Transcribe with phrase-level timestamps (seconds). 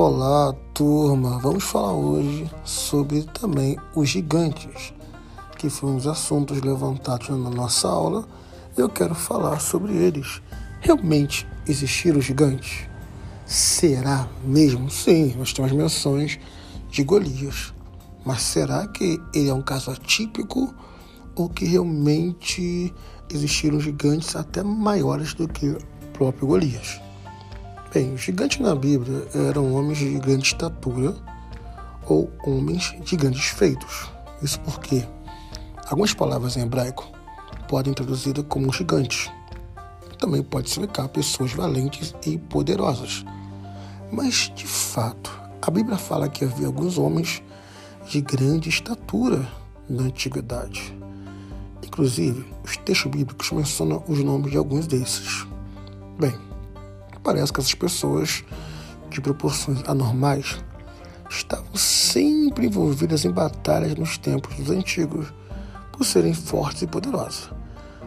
[0.00, 1.40] Olá, turma!
[1.40, 4.94] Vamos falar hoje sobre também os gigantes,
[5.58, 8.24] que foram os assuntos levantados na nossa aula.
[8.76, 10.40] Eu quero falar sobre eles.
[10.80, 12.88] Realmente existiram gigantes?
[13.44, 14.88] Será mesmo?
[14.88, 16.38] Sim, nós temos menções
[16.88, 17.74] de Golias.
[18.24, 20.72] Mas será que ele é um caso atípico
[21.34, 22.94] ou que realmente
[23.28, 25.78] existiram gigantes até maiores do que o
[26.12, 27.07] próprio Golias?
[27.92, 31.16] Bem, os gigantes na Bíblia eram homens de grande estatura
[32.06, 34.10] ou homens de grandes feitos.
[34.42, 35.06] Isso porque
[35.86, 37.10] algumas palavras em hebraico
[37.66, 39.30] podem traduzir como gigantes.
[40.18, 43.24] Também pode significar pessoas valentes e poderosas.
[44.12, 45.32] Mas, de fato,
[45.62, 47.42] a Bíblia fala que havia alguns homens
[48.06, 49.48] de grande estatura
[49.88, 50.94] na antiguidade.
[51.82, 55.46] Inclusive, os textos bíblicos mencionam os nomes de alguns desses.
[56.18, 56.47] Bem,
[57.28, 58.42] parece que essas pessoas
[59.10, 60.64] de proporções anormais
[61.28, 65.26] estavam sempre envolvidas em batalhas nos tempos dos antigos
[65.92, 67.50] por serem fortes e poderosas.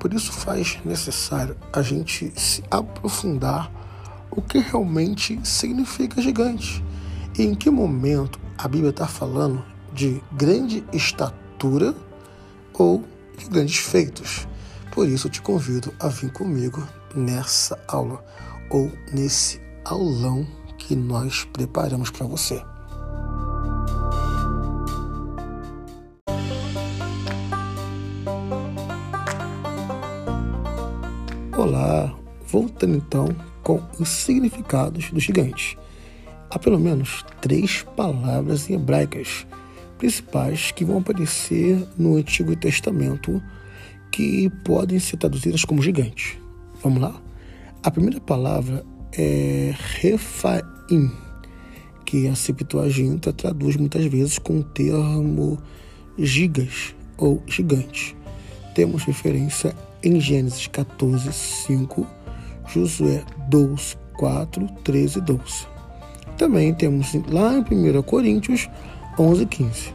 [0.00, 3.70] Por isso faz necessário a gente se aprofundar
[4.32, 6.84] o que realmente significa gigante
[7.38, 11.94] e em que momento a Bíblia está falando de grande estatura
[12.72, 13.04] ou
[13.38, 14.48] de grandes feitos.
[14.90, 16.84] Por isso te convido a vir comigo
[17.14, 18.20] nessa aula
[18.74, 20.44] ou nesse aulão
[20.76, 22.60] que nós preparamos para você.
[31.56, 32.12] Olá,
[32.48, 33.28] voltando então
[33.62, 35.76] com os significados dos gigantes.
[36.50, 39.46] Há pelo menos três palavras em hebraicas
[39.98, 43.40] principais que vão aparecer no Antigo Testamento
[44.10, 46.42] que podem ser traduzidas como gigante.
[46.82, 47.23] Vamos lá?
[47.84, 48.82] A primeira palavra
[49.12, 51.12] é Refaim,
[52.06, 55.58] que a Septuaginta traduz muitas vezes com o termo
[56.16, 58.16] gigas ou gigante.
[58.74, 62.06] Temos referência em Gênesis 14, 5,
[62.68, 65.42] Josué 2, 4, 13 e 12.
[66.38, 68.66] Também temos lá em 1 Coríntios
[69.18, 69.94] 11, 15.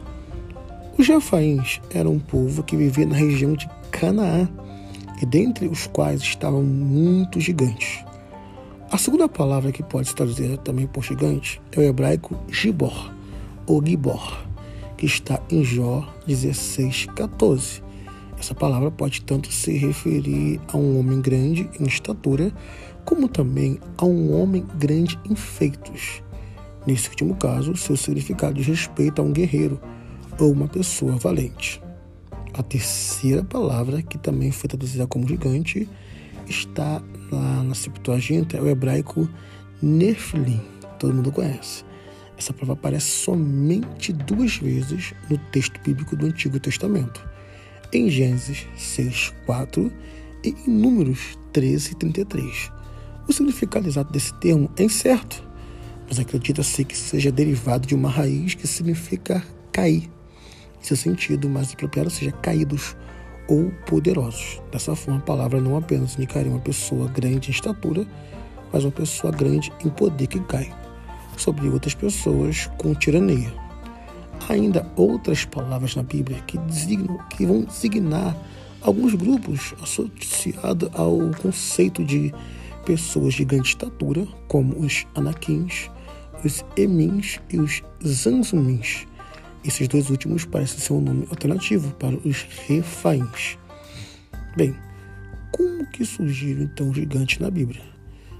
[0.96, 4.48] Os Refaíns eram um povo que vivia na região de Canaã,
[5.20, 8.04] e dentre os quais estavam muitos gigantes.
[8.90, 13.12] A segunda palavra que pode se traduzir também por gigante é o hebraico gibor,
[13.66, 14.44] ou gibor,
[14.96, 17.82] que está em Jó 16, 14.
[18.38, 22.52] Essa palavra pode tanto se referir a um homem grande em estatura,
[23.04, 26.22] como também a um homem grande em feitos.
[26.86, 29.78] Nesse último caso, seu significado diz respeito a um guerreiro
[30.38, 31.80] ou uma pessoa valente.
[32.60, 35.88] A terceira palavra, que também foi traduzida como gigante,
[36.46, 39.26] está lá na Septuaginta, é o hebraico
[39.80, 40.60] Nephilim,
[40.98, 41.86] todo mundo conhece.
[42.36, 47.26] Essa palavra aparece somente duas vezes no texto bíblico do Antigo Testamento,
[47.94, 49.90] em Gênesis 6, 4
[50.44, 52.70] e em Números 13 e 33.
[53.26, 55.42] O significado exato desse termo é incerto,
[56.06, 59.42] mas acredita-se que seja derivado de uma raiz que significa
[59.72, 60.10] cair
[60.80, 62.96] seu sentido mais apropriado seja caídos
[63.48, 64.60] ou poderosos.
[64.70, 68.06] Dessa forma, a palavra não apenas indicaria uma pessoa grande em estatura,
[68.72, 70.72] mas uma pessoa grande em poder que cai
[71.36, 73.52] sobre outras pessoas com tirania.
[74.48, 78.36] Há ainda outras palavras na Bíblia que, designam, que vão designar
[78.80, 82.32] alguns grupos associados ao conceito de
[82.84, 85.90] pessoas de grande estatura, como os anaquins,
[86.44, 89.06] os emins e os zanzumins.
[89.62, 93.58] Esses dois últimos parecem ser um nome alternativo para os refaíns.
[94.56, 94.74] Bem,
[95.52, 97.82] como que surgiram então gigantes na Bíblia?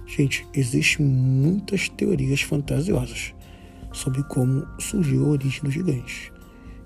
[0.06, 3.34] Gente, existem muitas teorias fantasiosas
[3.92, 6.32] sobre como surgiu a origem dos gigantes,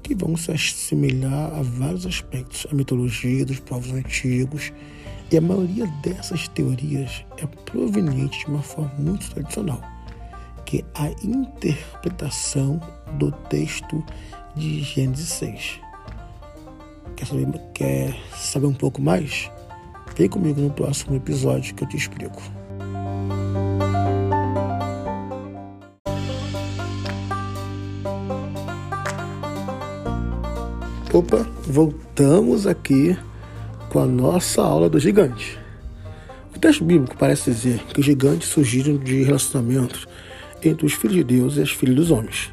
[0.03, 4.73] que vão se assemelhar a vários aspectos, a mitologia dos povos antigos,
[5.31, 9.94] e a maioria dessas teorias é proveniente de uma forma muito tradicional
[10.75, 12.81] que a interpretação
[13.13, 14.03] do texto
[14.57, 15.81] de Gênesis 6.
[17.15, 19.49] Quer saber, quer saber um pouco mais?
[20.17, 22.43] Vem comigo no próximo episódio que eu te explico.
[31.13, 33.17] Opa, voltamos aqui
[33.91, 35.57] com a nossa aula do gigante.
[36.57, 40.09] O texto bíblico parece dizer que os gigantes surgiram de relacionamentos
[40.69, 42.53] entre os filhos de Deus e as filhas dos homens.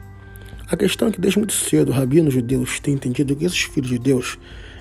[0.69, 3.99] A questão é que desde muito cedo rabinos judeus têm entendido que esses filhos de
[3.99, 4.39] Deus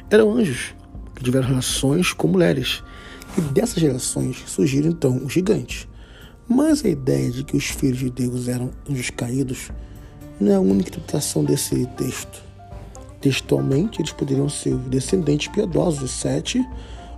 [0.09, 0.75] eram anjos
[1.17, 2.83] que tiveram relações com mulheres.
[3.37, 5.89] E dessas relações surgiram então os gigantes.
[6.49, 9.71] Mas a ideia de que os filhos de Deus eram anjos caídos
[10.41, 12.43] não é a única interpretação desse texto.
[13.21, 16.67] Textualmente, eles poderiam ser descendentes piedosos de Sete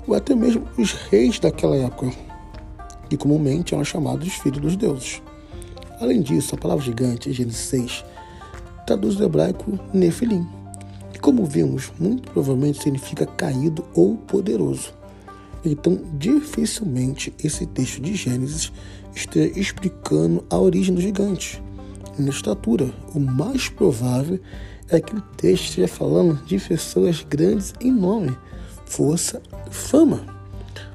[0.06, 2.10] ou até mesmo os reis daquela época,
[3.08, 5.22] que comumente eram chamados filhos dos deuses.
[6.02, 8.04] Além disso, a palavra gigante, Gênesis 6,
[8.84, 10.44] traduz do hebraico Nefilim,
[11.12, 14.92] que, como vimos, muito provavelmente significa caído ou poderoso.
[15.64, 18.72] Então, dificilmente esse texto de Gênesis
[19.14, 21.62] esteja explicando a origem dos gigantes.
[22.18, 24.40] Na estatura, o mais provável
[24.88, 28.36] é que o texto esteja falando de pessoas grandes em nome,
[28.86, 29.40] força
[29.70, 30.26] e fama.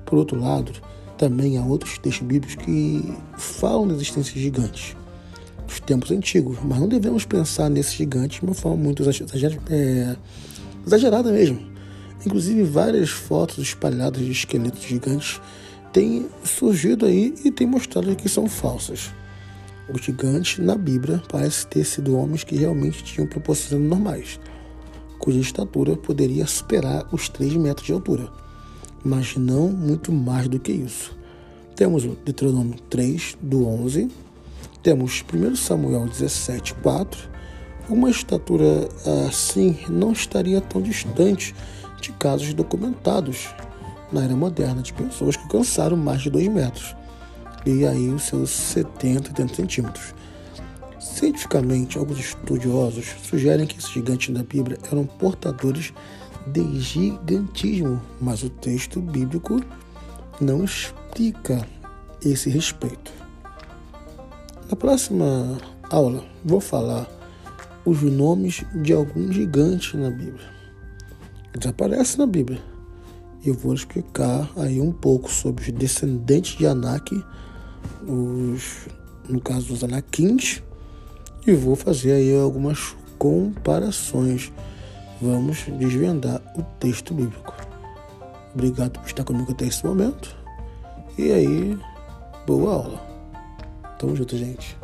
[0.06, 0.74] Por outro lado,
[1.18, 4.96] também há outros textos bíblicos que falam da existência de gigantes
[5.68, 10.16] dos tempos antigos, mas não devemos pensar nesses gigantes de uma forma muito exagerada, é,
[10.86, 11.60] exagerada mesmo.
[12.25, 15.42] Inclusive, várias fotos espalhadas de esqueletos gigantes
[15.92, 19.12] têm surgido aí e têm mostrado que são falsas.
[19.94, 24.40] Os gigantes na Bíblia parecem ter sido homens que realmente tinham proporções normais,
[25.19, 28.30] cuja estatura poderia superar os 3 metros de altura,
[29.04, 31.18] mas não muito mais do que isso.
[31.76, 34.10] Temos o Deuteronômio 3, do 11,
[34.82, 37.30] temos 1 Samuel 17, 4.
[37.90, 38.90] Uma estatura
[39.28, 41.54] assim não estaria tão distante
[42.02, 43.50] de casos documentados
[44.12, 46.96] na era moderna de pessoas que alcançaram mais de 2 metros
[47.66, 50.14] e aí os seus 70, 80 centímetros.
[51.00, 55.94] Cientificamente, alguns estudiosos sugerem que esses gigantes da Bíblia eram portadores
[56.52, 59.62] de gigantismo, mas o texto bíblico
[60.40, 61.66] não explica
[62.24, 63.12] esse respeito.
[64.70, 65.58] Na próxima
[65.90, 67.08] aula, vou falar
[67.86, 70.46] os nomes de alguns gigantes na Bíblia.
[71.54, 72.62] Eles aparecem na Bíblia.
[73.46, 77.24] Eu vou explicar aí um pouco sobre os descendentes de Anak,
[78.06, 78.88] os,
[79.30, 80.62] no caso dos Anakins,
[81.46, 84.52] e vou fazer aí algumas comparações.
[85.22, 87.54] Vamos desvendar o texto bíblico.
[88.54, 90.36] Obrigado por estar comigo até esse momento.
[91.18, 91.80] E aí,
[92.46, 93.02] boa aula.
[93.98, 94.78] Tamo junto, gente.